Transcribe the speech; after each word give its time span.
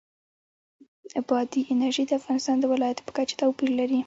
بادي 1.29 1.61
انرژي 1.73 2.03
د 2.07 2.11
افغانستان 2.19 2.55
د 2.59 2.65
ولایاتو 2.73 3.05
په 3.07 3.11
کچه 3.17 3.35
توپیر 3.41 3.69
لري. 3.79 3.99